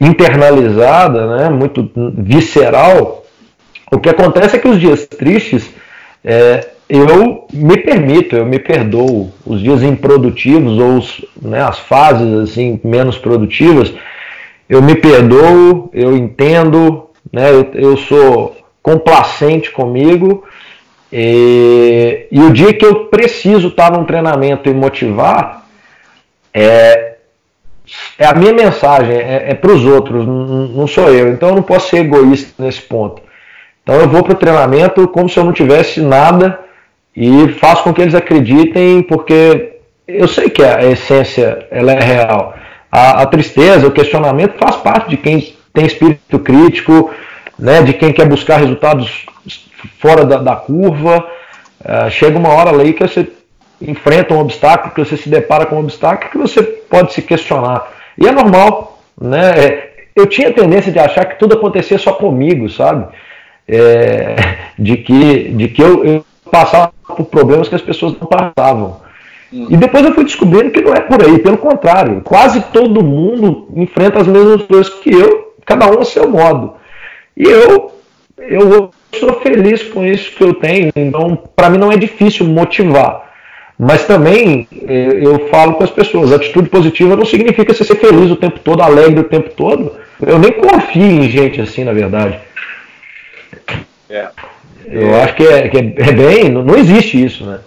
[0.00, 3.24] internalizada, né, muito visceral,
[3.90, 5.70] o que acontece é que os dias tristes
[6.24, 9.30] é, eu me permito, eu me perdoo.
[9.44, 13.92] Os dias improdutivos ou os, né, as fases assim menos produtivas,
[14.68, 20.44] eu me perdoo, eu entendo, né, eu, eu sou complacente comigo
[21.12, 25.66] e, e, o dia que eu preciso estar num treinamento e motivar,
[26.52, 27.16] é,
[28.18, 31.32] é a minha mensagem, é, é para os outros, não, não, sou eu.
[31.32, 33.22] Então eu não posso ser egoísta nesse ponto.
[33.88, 36.60] Então eu vou para o treinamento como se eu não tivesse nada
[37.16, 42.54] e faço com que eles acreditem, porque eu sei que a essência ela é real.
[42.92, 47.10] A, a tristeza, o questionamento faz parte de quem tem espírito crítico,
[47.58, 49.24] né, de quem quer buscar resultados
[49.98, 51.26] fora da, da curva.
[51.80, 53.26] Uh, chega uma hora ali que você
[53.80, 57.90] enfrenta um obstáculo, que você se depara com um obstáculo que você pode se questionar.
[58.18, 59.58] E é normal, né?
[59.58, 63.06] É, eu tinha tendência de achar que tudo acontecia só comigo, sabe?
[63.68, 64.36] É,
[64.78, 69.00] de que, de que eu, eu passava por problemas que as pessoas não passavam.
[69.52, 73.68] E depois eu fui descobrindo que não é por aí, pelo contrário, quase todo mundo
[73.74, 76.74] enfrenta as mesmas coisas que eu, cada um a seu modo.
[77.36, 77.92] E eu,
[78.36, 83.26] eu sou feliz com isso que eu tenho, então para mim não é difícil motivar.
[83.78, 88.30] Mas também eh, eu falo com as pessoas, atitude positiva não significa você ser feliz
[88.30, 89.92] o tempo todo, alegre o tempo todo.
[90.20, 92.40] Eu nem confio em gente assim, na verdade.
[94.10, 94.28] É.
[94.86, 95.22] Eu é.
[95.22, 97.60] acho que, é, que é, é, bem, não, existe isso, né?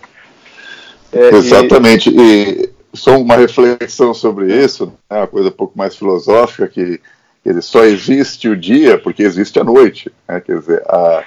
[1.12, 2.10] É, Exatamente.
[2.10, 2.64] E...
[2.66, 7.00] e só uma reflexão sobre isso, né, uma coisa um pouco mais filosófica, que
[7.46, 10.12] ele só existe o dia porque existe a noite.
[10.28, 10.40] Né?
[10.42, 11.24] Quer dizer, a,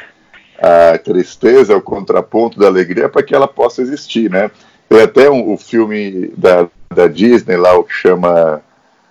[0.92, 4.30] a tristeza é o contraponto da alegria para que ela possa existir.
[4.30, 4.50] Né?
[4.88, 8.60] Tem até um, o filme da, da Disney lá, o que chama.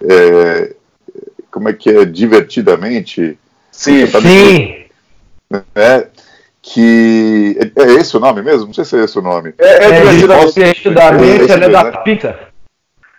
[0.02, 0.74] É,
[1.52, 2.06] como é que é?
[2.06, 3.38] Divertidamente?
[3.72, 4.83] Sim, sim.
[5.50, 6.08] Né?
[6.62, 7.58] Que.
[7.60, 8.68] É, é, esse o nome mesmo?
[8.68, 9.54] Não sei se é esse o nome.
[9.58, 12.50] É, é, é Divertidamente, é, é, é, da Pixar.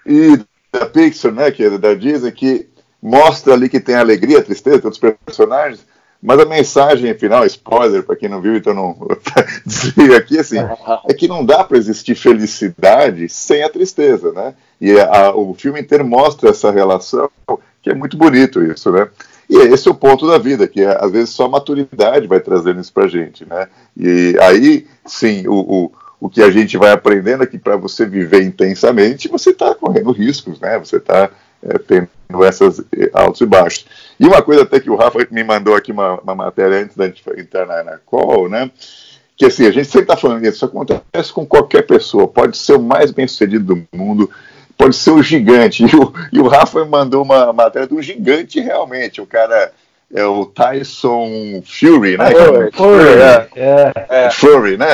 [0.06, 0.38] E
[0.72, 1.50] da Pixar, né?
[1.50, 2.68] Que é da Disney, que
[3.04, 5.84] mostra ali que tem alegria, tristeza, tem outros personagens,
[6.22, 8.96] mas a mensagem final, spoiler para quem não viu, então não
[9.66, 10.56] dizer aqui assim,
[11.06, 14.54] é que não dá para existir felicidade sem a tristeza, né?
[14.80, 17.28] E a, o filme inteiro mostra essa relação,
[17.82, 19.06] que é muito bonito isso, né?
[19.48, 22.40] E esse é o ponto da vida, que é, às vezes só a maturidade vai
[22.40, 23.68] trazendo isso para gente, né?
[23.96, 28.06] E aí, sim, o, o, o que a gente vai aprendendo é que para você
[28.06, 30.78] viver intensamente, você está correndo riscos, né?
[30.78, 31.30] Você está
[31.62, 32.08] é, tendo
[32.44, 33.86] essas é, altos e baixos.
[34.18, 37.06] E uma coisa até que o Rafa me mandou aqui uma, uma matéria antes da
[37.06, 38.70] gente entrar na, na call, né?
[39.36, 42.74] Que assim, a gente sempre está falando isso, isso acontece com qualquer pessoa, pode ser
[42.74, 44.30] o mais bem sucedido do mundo,
[44.76, 45.84] pode ser o gigante.
[45.84, 49.72] E o, e o Rafa mandou uma matéria do gigante realmente, o cara
[50.12, 52.30] é o Tyson Fury, né?
[52.30, 54.30] Fury, Fury, é, é, é.
[54.30, 54.86] Fury, né?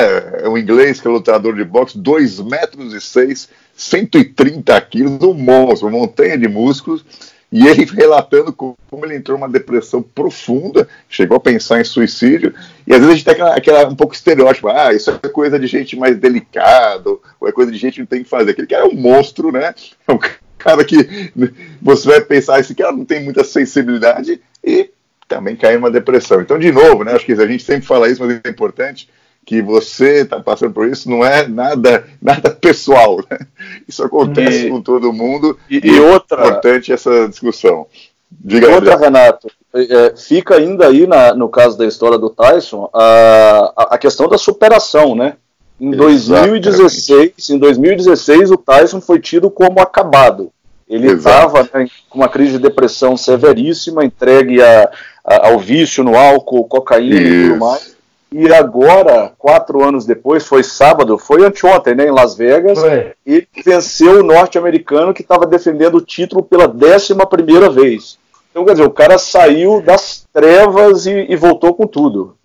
[0.43, 5.33] É um inglês que é lutador de boxe, 2 metros e 6, 130 quilos, um
[5.33, 7.05] monstro, uma montanha de músculos
[7.51, 12.53] e ele relatando como ele entrou numa depressão profunda, chegou a pensar em suicídio,
[12.87, 15.59] e às vezes a gente tem aquela, aquela um pouco estereótipo, ah, isso é coisa
[15.59, 18.51] de gente mais delicado, ou é coisa de gente que não tem que fazer.
[18.51, 19.73] Aquele cara é um monstro, né?
[20.07, 20.19] É um
[20.57, 21.31] cara que
[21.81, 24.91] você vai pensar, esse cara não tem muita sensibilidade e
[25.27, 26.41] também cai numa depressão.
[26.41, 27.13] Então, de novo, né?
[27.13, 29.09] Acho que a gente sempre fala isso, mas é importante
[29.45, 33.17] que você está passando por isso não é nada, nada pessoal.
[33.29, 33.39] Né?
[33.87, 37.87] Isso acontece e, com todo mundo e, e, outra, é importante essa discussão.
[38.29, 43.87] Diga outra, Renato, é, fica ainda aí na, no caso da história do Tyson a,
[43.89, 45.33] a questão da superação, né?
[45.79, 50.51] Em 2016, em 2016 o Tyson foi tido como acabado.
[50.87, 54.91] Ele estava né, com uma crise de depressão severíssima, entregue a,
[55.25, 57.33] a, ao vício no álcool, cocaína Isso.
[57.33, 58.00] e tudo mais
[58.33, 63.11] e agora, quatro anos depois, foi sábado, foi anteontem, né, em Las Vegas, foi.
[63.25, 68.17] e venceu o norte-americano que estava defendendo o título pela décima primeira vez.
[68.49, 72.35] Então, quer dizer, o cara saiu das trevas e, e voltou com tudo.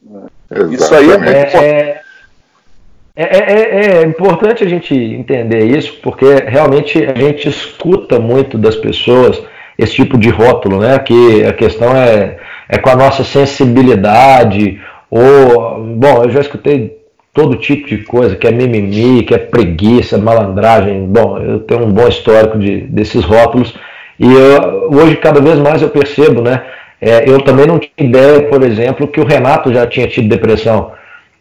[0.71, 2.01] Isso aí é muito é,
[3.17, 8.77] é, é, é, importante a gente entender isso, porque realmente a gente escuta muito das
[8.77, 9.43] pessoas
[9.79, 10.99] esse tipo de rótulo, né?
[10.99, 12.37] Que a questão é,
[12.69, 14.81] é com a nossa sensibilidade
[15.17, 16.99] ou, bom, eu já escutei
[17.33, 21.07] todo tipo de coisa, que é mimimi, que é preguiça, malandragem.
[21.07, 23.75] Bom, eu tenho um bom histórico de, desses rótulos.
[24.19, 26.63] E eu, hoje, cada vez mais, eu percebo, né?
[27.01, 30.93] É, eu também não tinha ideia, por exemplo, que o Renato já tinha tido depressão.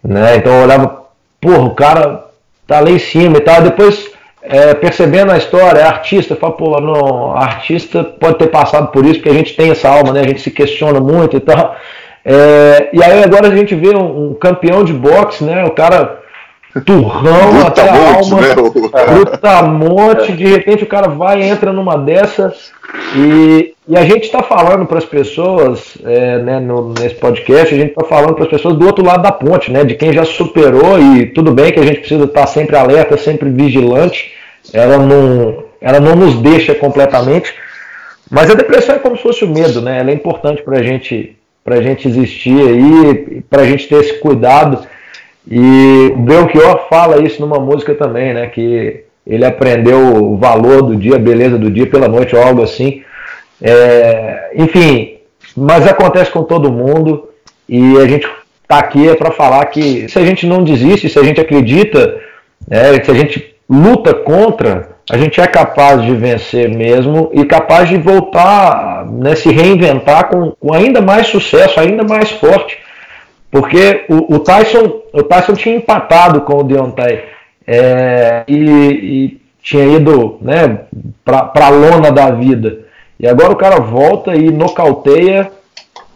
[0.04, 0.36] Né?
[0.36, 1.06] Então eu olhava,
[1.40, 2.26] porra, o cara
[2.68, 3.62] tá lá em cima e tal.
[3.62, 4.12] Depois,
[4.42, 9.06] é, percebendo a história, é artista, eu falo, pô, não, artista pode ter passado por
[9.06, 10.20] isso, porque a gente tem essa alma, né?
[10.20, 11.76] A gente se questiona muito e tal.
[12.26, 15.64] É, e aí agora a gente vê um, um, campeão de boxe, né?
[15.64, 16.22] O cara
[16.84, 18.56] turrão até a alma, né?
[19.14, 22.54] brutamonte, de repente o cara vai entra numa dessa
[23.16, 27.78] e, e a gente está falando para as pessoas, é, né, no, nesse podcast, a
[27.78, 29.84] gente está falando para as pessoas do outro lado da ponte, né?
[29.84, 33.16] De quem já superou e tudo bem que a gente precisa estar tá sempre alerta,
[33.18, 34.34] sempre vigilante,
[34.74, 37.54] ela não, ela não nos deixa completamente,
[38.30, 40.00] mas a depressão é como se fosse o medo, né?
[40.00, 41.35] Ela é importante para a gente
[41.66, 44.86] para a gente existir aí, para a gente ter esse cuidado.
[45.50, 48.46] E o Belchior fala isso numa música também, né?
[48.48, 52.62] Que ele aprendeu o valor do dia, a beleza do dia pela noite, ou algo
[52.62, 53.02] assim.
[53.60, 55.18] É, enfim,
[55.58, 57.30] mas acontece com todo mundo
[57.68, 58.28] e a gente
[58.62, 62.22] está aqui é para falar que se a gente não desiste, se a gente acredita,
[62.70, 67.88] é, se a gente luta contra, a gente é capaz de vencer mesmo e capaz
[67.88, 72.78] de voltar, né, se reinventar com, com ainda mais sucesso, ainda mais forte.
[73.52, 77.24] Porque o, o, Tyson, o Tyson tinha empatado com o Deontay
[77.68, 80.82] é, e, e, tinha ido né,
[81.24, 82.80] para a lona da vida.
[83.20, 85.52] E agora o cara volta e nocauteia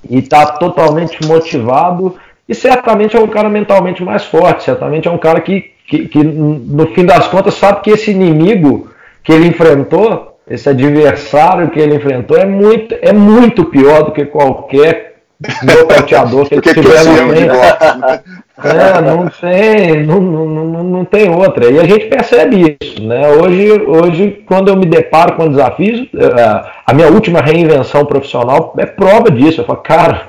[0.07, 2.15] e está totalmente motivado.
[2.47, 6.23] E certamente é um cara mentalmente mais forte, certamente é um cara que que, que
[6.23, 8.89] no fim das contas sabe que esse inimigo
[9.23, 14.25] que ele enfrentou, esse adversário que ele enfrentou é muito, é muito pior do que
[14.25, 15.15] qualquer
[15.63, 17.47] nocauteador que ele tiver frente.
[17.47, 18.19] Né?
[18.61, 21.71] É, não tem, não, não, não tem outra.
[21.71, 23.29] E a gente percebe isso, né?
[23.29, 28.85] Hoje, hoje quando eu me deparo com desafios, é, a minha última reinvenção profissional é
[28.85, 29.61] prova disso.
[29.61, 30.23] Eu falo, cara,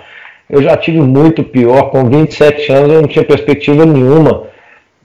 [0.48, 4.49] eu já tive muito pior, com 27 anos eu não tinha perspectiva nenhuma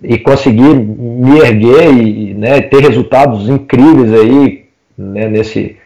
[0.01, 4.65] e conseguir me erguer e né, ter resultados incríveis aí
[4.97, 5.77] né, nesse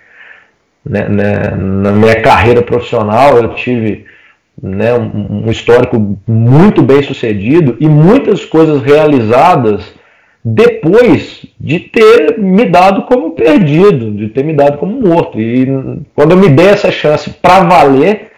[0.86, 4.05] né, né, na minha carreira profissional eu tive
[4.62, 9.93] né, um, um, histórico muito bem sucedido e muitas coisas realizadas
[10.43, 15.39] depois de ter me dado como perdido, de ter me dado como morto.
[15.39, 15.66] E
[16.16, 18.28] quando eu me dei essa chance para valer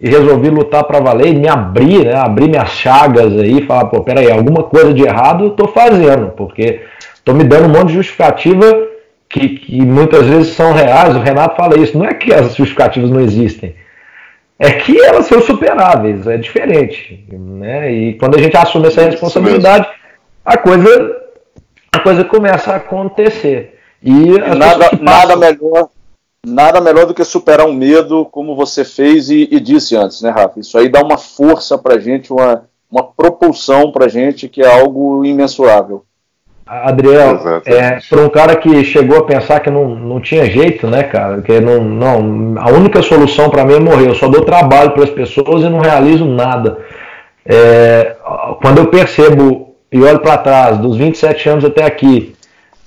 [0.00, 3.84] e resolvi lutar para valer e me abrir, né, abrir minhas chagas aí, e falar,
[3.86, 6.80] pô, peraí, alguma coisa de errado eu tô fazendo, porque
[7.24, 8.88] tô me dando um monte de justificativa
[9.28, 11.14] que, que muitas vezes são reais.
[11.14, 13.74] O Renato fala isso, não é que as justificativas não existem,
[14.58, 17.26] é que elas são superáveis, é diferente.
[17.30, 17.92] Né?
[17.92, 19.86] E quando a gente assume essa responsabilidade,
[20.44, 21.20] a coisa
[21.92, 23.78] a coisa começa a acontecer.
[24.02, 24.98] E nada, passam...
[25.02, 25.88] nada melhor
[26.46, 30.30] nada melhor do que superar um medo como você fez e, e disse antes, né,
[30.30, 30.60] Rafa?
[30.60, 35.24] Isso aí dá uma força pra gente, uma, uma propulsão pra gente que é algo
[35.24, 36.04] imensurável.
[36.66, 41.02] Adriel, é, para um cara que chegou a pensar que não, não tinha jeito, né,
[41.02, 41.42] cara?
[41.42, 44.08] Que não, não, a única solução para mim é morrer.
[44.08, 46.78] Eu só dou trabalho para as pessoas e não realizo nada.
[47.44, 48.14] É,
[48.62, 52.36] quando eu percebo e olho para trás, dos 27 anos até aqui,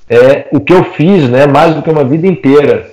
[0.10, 2.93] é, o que eu fiz, né, mais do que uma vida inteira,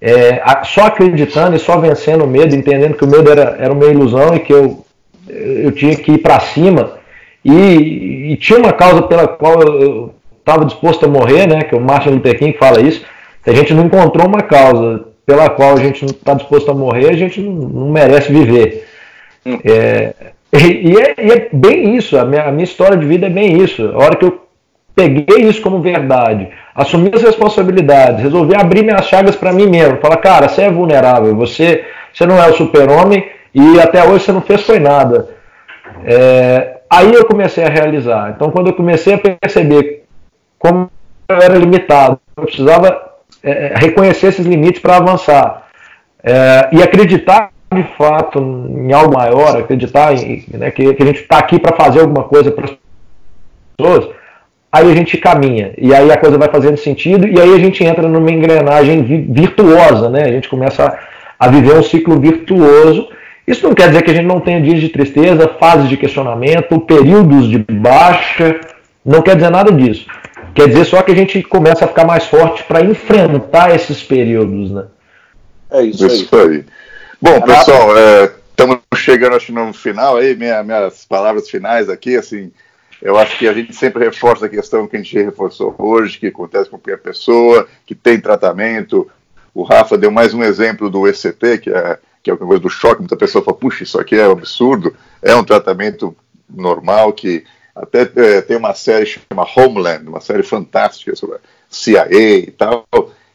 [0.00, 3.86] é, só acreditando e só vencendo o medo, entendendo que o medo era, era uma
[3.86, 4.84] ilusão e que eu,
[5.28, 6.98] eu tinha que ir para cima,
[7.44, 11.80] e, e, tinha uma causa pela qual eu estava disposto a morrer, né, que o
[11.80, 13.04] Martin Luther King fala isso,
[13.42, 16.74] se a gente não encontrou uma causa pela qual a gente não está disposto a
[16.74, 18.86] morrer, a gente não, não merece viver.
[19.44, 19.58] Hum.
[19.64, 20.14] É,
[20.52, 23.30] e, e, é, e, é, bem isso, a minha, a minha história de vida é
[23.30, 23.90] bem isso.
[23.94, 24.47] A hora que eu
[24.98, 30.16] peguei isso como verdade, assumi as responsabilidades, resolvi abrir minhas chagas para mim mesmo, falar,
[30.16, 33.24] cara, você é vulnerável, você, você não é o super-homem
[33.54, 35.28] e até hoje você não fez foi nada.
[36.04, 38.32] É, aí eu comecei a realizar.
[38.34, 40.04] Então, quando eu comecei a perceber
[40.58, 40.90] como
[41.28, 43.00] eu era limitado, eu precisava
[43.44, 45.68] é, reconhecer esses limites para avançar
[46.24, 51.20] é, e acreditar de fato em algo maior, acreditar em, né, que, que, a gente
[51.20, 52.76] está aqui para fazer alguma coisa para as
[53.76, 54.17] pessoas,
[54.70, 57.82] aí a gente caminha e aí a coisa vai fazendo sentido e aí a gente
[57.82, 60.24] entra numa engrenagem virtuosa, né?
[60.24, 63.08] A gente começa a, a viver um ciclo virtuoso.
[63.46, 66.78] Isso não quer dizer que a gente não tenha dias de tristeza, fases de questionamento,
[66.80, 68.60] períodos de baixa,
[69.04, 70.06] não quer dizer nada disso.
[70.54, 74.70] Quer dizer só que a gente começa a ficar mais forte para enfrentar esses períodos,
[74.70, 74.84] né?
[75.70, 76.48] É isso, isso aí.
[76.48, 76.64] aí.
[77.20, 77.90] Bom, pessoal,
[78.50, 82.52] estamos é, chegando acho, no final aí, minha, minhas palavras finais aqui, assim,
[83.00, 86.26] eu acho que a gente sempre reforça a questão que a gente reforçou hoje, que
[86.26, 89.08] acontece com qualquer pessoa, que tem tratamento.
[89.54, 92.68] O Rafa deu mais um exemplo do ECT, que é, que é uma coisa do
[92.68, 96.16] choque, muita pessoa fala, puxa, isso aqui é um absurdo, é um tratamento
[96.48, 97.44] normal que
[97.74, 101.38] até é, tem uma série chamada Homeland, uma série fantástica sobre
[101.70, 102.84] CIA e tal,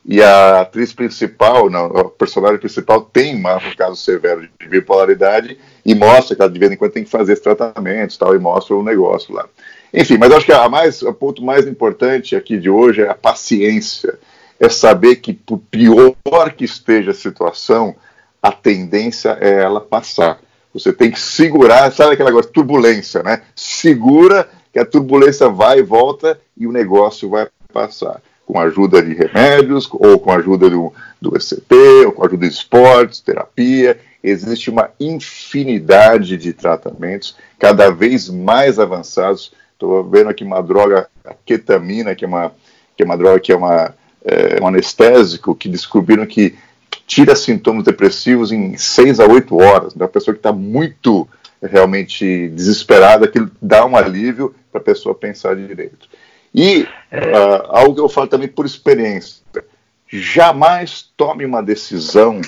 [0.05, 3.43] e a atriz principal, não, a personagem principal tem um
[3.77, 7.33] caso severo de bipolaridade e mostra que ela de vez em quando tem que fazer
[7.33, 9.47] esses tratamentos tal, e mostra o negócio lá.
[9.93, 13.13] Enfim, mas acho que a mais, o ponto mais importante aqui de hoje é a
[13.13, 14.19] paciência.
[14.59, 17.95] É saber que, por pior que esteja a situação,
[18.41, 20.39] a tendência é ela passar.
[20.73, 23.41] Você tem que segurar, sabe aquela coisa, turbulência, né?
[23.55, 29.01] Segura que a turbulência vai e volta e o negócio vai passar com a ajuda
[29.01, 33.19] de remédios, ou com a ajuda do, do ECT, ou com a ajuda de esportes,
[33.19, 33.99] terapia.
[34.23, 39.53] Existe uma infinidade de tratamentos, cada vez mais avançados.
[39.73, 42.51] Estou vendo aqui uma droga, a ketamina, que é uma,
[42.95, 46.55] que é uma droga que é uma, é, um anestésico, que descobriram que
[47.05, 49.93] tira sintomas depressivos em 6 a 8 horas.
[49.93, 51.27] Da pessoa que está muito
[51.61, 56.07] realmente desesperada, que dá um alívio para a pessoa pensar direito.
[56.53, 59.43] E uh, algo que eu falo também por experiência:
[60.07, 62.39] jamais tome uma decisão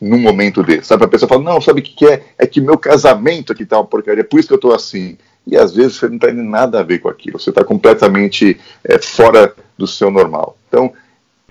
[0.00, 0.88] num momento desse.
[0.88, 1.04] Sabe?
[1.04, 2.24] A pessoa fala: não, sabe o que, que é?
[2.38, 5.16] É que meu casamento aqui tá uma porcaria, por isso que eu estou assim.
[5.46, 8.98] E às vezes você não tem nada a ver com aquilo, você está completamente é,
[8.98, 10.56] fora do seu normal.
[10.68, 10.92] Então,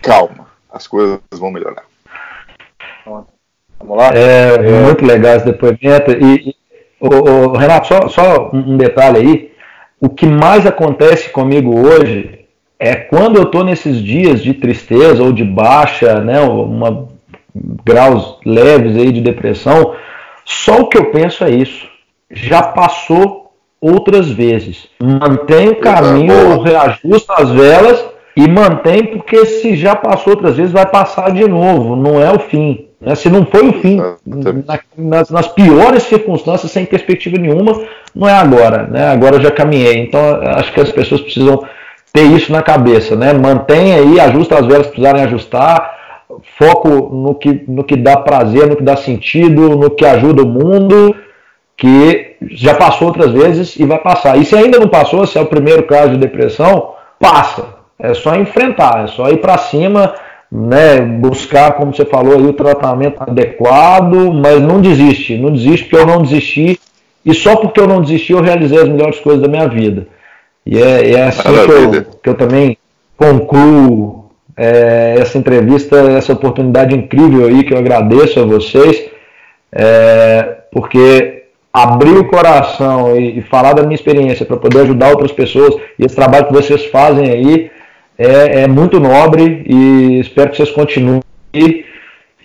[0.01, 1.83] calma, as coisas vão melhorar.
[3.05, 4.11] Vamos lá?
[4.13, 4.85] É, é.
[4.85, 6.11] muito legal esse depoimento.
[6.11, 6.55] E, e
[6.99, 9.50] o, o, Renato, só, só um detalhe aí
[10.01, 12.39] o que mais acontece comigo hoje
[12.79, 17.07] é quando eu estou nesses dias de tristeza ou de baixa, né, uma,
[17.85, 19.93] graus leves aí de depressão,
[20.43, 21.87] só o que eu penso é isso.
[22.31, 24.87] Já passou outras vezes.
[24.99, 28.03] Mantém o caminho, reajusta as velas
[28.35, 31.95] e mantém, porque se já passou outras vezes, vai passar de novo.
[31.95, 32.87] Não é o fim.
[33.01, 33.15] Né?
[33.15, 37.81] Se não foi o fim, na, nas, nas, piores circunstâncias, sem perspectiva nenhuma,
[38.15, 38.83] não é agora.
[38.83, 39.07] Né?
[39.07, 39.97] Agora eu já caminhei.
[39.97, 40.19] Então
[40.55, 41.63] acho que as pessoas precisam
[42.13, 43.15] ter isso na cabeça.
[43.15, 43.33] Né?
[43.33, 45.99] Mantenha aí, ajusta as velas que precisarem ajustar,
[46.57, 50.47] foco no que, no que dá prazer, no que dá sentido, no que ajuda o
[50.47, 51.15] mundo,
[51.75, 54.37] que já passou outras vezes e vai passar.
[54.37, 57.81] E se ainda não passou, se é o primeiro caso de depressão, passa.
[57.97, 60.13] É só enfrentar, é só ir para cima,
[60.51, 66.03] né, buscar, como você falou aí, o tratamento adequado, mas não desiste, não desiste porque
[66.03, 66.77] eu não desisti,
[67.25, 70.07] e só porque eu não desisti eu realizei as melhores coisas da minha vida.
[70.65, 72.77] E é, é assim que eu, que eu, também
[73.15, 79.09] concluo é, essa entrevista, essa oportunidade incrível aí que eu agradeço a vocês,
[79.71, 85.31] é, porque abrir o coração e, e falar da minha experiência para poder ajudar outras
[85.31, 87.70] pessoas e esse trabalho que vocês fazem aí
[88.21, 91.23] é, é muito nobre e espero que vocês continuem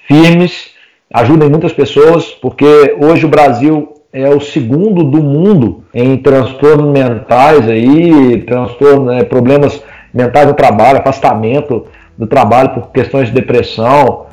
[0.09, 0.71] firmes,
[1.13, 7.69] ajudem muitas pessoas, porque hoje o Brasil é o segundo do mundo em transtornos mentais
[7.69, 9.83] aí, transtornos, né, problemas
[10.15, 14.25] mentais no trabalho, afastamento do trabalho por questões de depressão.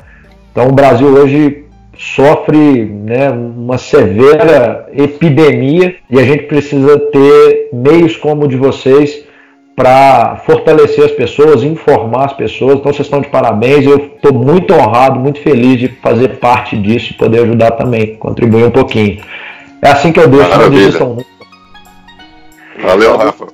[0.50, 8.16] Então o Brasil hoje sofre né, uma severa epidemia e a gente precisa ter meios
[8.16, 9.23] como o de vocês
[9.76, 12.74] para fortalecer as pessoas, informar as pessoas.
[12.74, 13.84] Então vocês estão de parabéns.
[13.84, 18.64] Eu estou muito honrado, muito feliz de fazer parte disso e poder ajudar também, contribuir
[18.64, 19.20] um pouquinho.
[19.82, 21.04] É assim que eu deixo.
[21.04, 21.24] Não
[22.82, 23.46] Valeu, Rafa.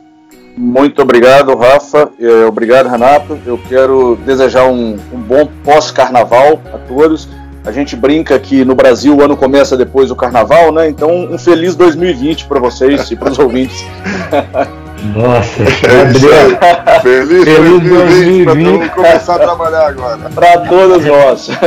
[0.57, 2.11] Muito obrigado, Rafa.
[2.21, 3.39] É, obrigado, Renato.
[3.47, 7.29] Eu quero desejar um, um bom pós-carnaval a todos.
[7.65, 10.89] A gente brinca que no Brasil o ano começa depois do carnaval, né?
[10.89, 13.85] Então, um feliz 2020 para vocês e para os ouvintes.
[15.03, 20.31] Nossa, é Feliz, feliz 2020 para todo começar a trabalhar agora.
[20.35, 21.49] Para todos nós.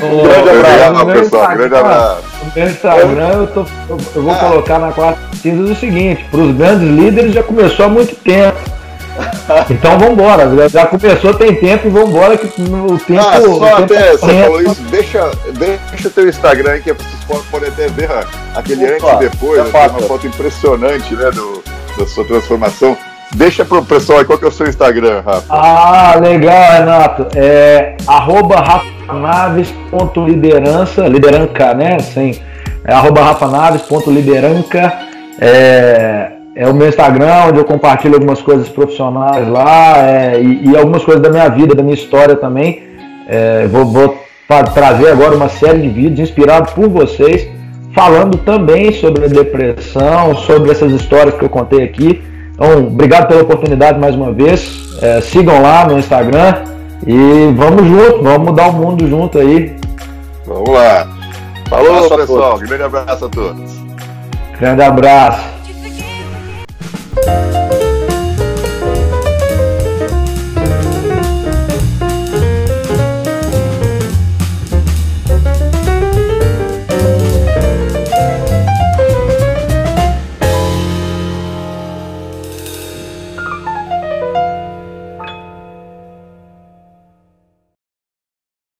[0.00, 1.48] Um grande abraço, pessoal.
[1.56, 2.22] Grande abraço.
[2.44, 4.36] No meu Instagram eu, tô, eu, vou ah.
[4.36, 8.58] colocar na quarta cinzas o seguinte: para os grandes líderes já começou há muito tempo.
[9.68, 13.20] Então vamos embora, já começou, tem tempo e vamos embora que o tempo.
[13.20, 16.92] Ah, só o tempo até você falou isso, deixa, deixa o teu Instagram aí que
[16.92, 18.08] vocês podem até ver
[18.54, 21.57] aquele Opa, antes e depois, né, uma foto impressionante né, do,
[21.98, 22.96] da sua transformação.
[23.34, 25.44] Deixa pro pessoal aí qual que é o seu Instagram, Rafa.
[25.50, 27.26] Ah, legal, Renato.
[27.36, 31.98] É rafanaves.liderança, lideranca, né?
[31.98, 32.40] Sim.
[32.84, 35.08] É rafanaves.lideranca.
[35.40, 40.76] É, é o meu Instagram, onde eu compartilho algumas coisas profissionais lá é, e, e,
[40.76, 42.82] algumas coisas da minha vida, da minha história também.
[43.28, 44.18] É, vou, vou
[44.74, 47.46] trazer agora uma série de vídeos inspirados por vocês,
[47.98, 52.22] falando também sobre a depressão, sobre essas histórias que eu contei aqui.
[52.54, 54.96] Então, obrigado pela oportunidade mais uma vez.
[55.02, 56.62] É, sigam lá no Instagram
[57.04, 59.74] e vamos junto, vamos mudar o mundo junto aí.
[60.46, 61.08] Vamos lá.
[61.68, 62.58] Falou, pessoal.
[62.58, 63.72] Grande abraço a todos.
[64.60, 65.58] Grande abraço.